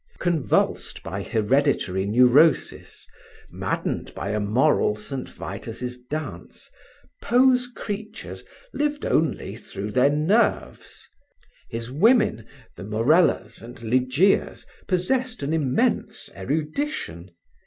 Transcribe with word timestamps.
Convulsed 0.17 1.03
by 1.03 1.21
hereditary 1.21 2.07
neurosis, 2.07 3.05
maddened 3.51 4.11
by 4.15 4.31
a 4.31 4.39
moral 4.39 4.95
St. 4.95 5.29
Vitus 5.29 5.95
dance, 6.09 6.71
Poe's 7.21 7.67
creatures 7.67 8.43
lived 8.73 9.05
only 9.05 9.55
through 9.55 9.91
their 9.91 10.09
nerves; 10.09 11.07
his 11.69 11.91
women, 11.91 12.47
the 12.77 12.83
Morellas 12.83 13.61
and 13.61 13.75
Ligeias, 13.83 14.65
possessed 14.87 15.43
an 15.43 15.53
immense 15.53 16.31
erudition. 16.35 17.29